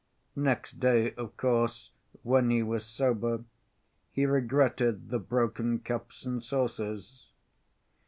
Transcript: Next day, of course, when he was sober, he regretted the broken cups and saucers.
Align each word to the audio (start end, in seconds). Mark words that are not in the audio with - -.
Next 0.35 0.79
day, 0.79 1.13
of 1.13 1.37
course, 1.37 1.91
when 2.23 2.49
he 2.49 2.63
was 2.63 2.83
sober, 2.83 3.43
he 4.11 4.25
regretted 4.25 5.09
the 5.11 5.19
broken 5.19 5.77
cups 5.77 6.25
and 6.25 6.43
saucers. 6.43 7.29